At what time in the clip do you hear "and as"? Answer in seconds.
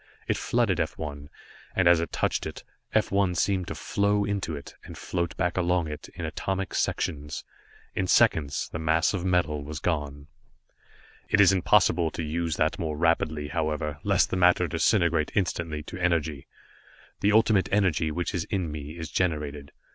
1.75-1.99